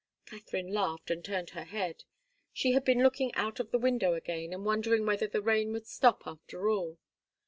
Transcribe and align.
Katharine 0.25 0.73
laughed 0.73 1.11
and 1.11 1.23
turned 1.23 1.51
her 1.51 1.63
head. 1.63 2.05
She 2.51 2.71
had 2.71 2.83
been 2.83 3.03
looking 3.03 3.31
out 3.35 3.59
of 3.59 3.69
the 3.69 3.77
window 3.77 4.15
again 4.15 4.51
and 4.51 4.65
wondering 4.65 5.05
whether 5.05 5.27
the 5.27 5.43
rain 5.43 5.71
would 5.73 5.85
stop 5.85 6.23
after 6.25 6.67
all. 6.69 6.97